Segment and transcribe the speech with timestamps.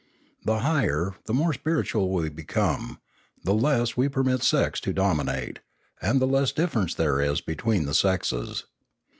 [0.45, 2.99] The higher, the more spiritual we become,
[3.43, 5.59] the less we permit sex to dominate,
[6.01, 8.63] and the less difference there is between the sexes.